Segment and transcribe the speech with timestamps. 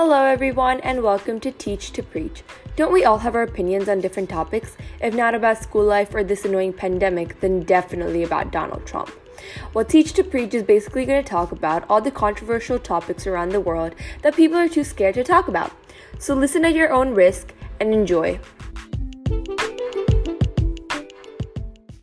[0.00, 2.44] Hello, everyone, and welcome to Teach to Preach.
[2.76, 4.76] Don't we all have our opinions on different topics?
[5.02, 9.10] If not about school life or this annoying pandemic, then definitely about Donald Trump.
[9.74, 13.48] Well, Teach to Preach is basically going to talk about all the controversial topics around
[13.48, 15.72] the world that people are too scared to talk about.
[16.20, 18.38] So listen at your own risk and enjoy.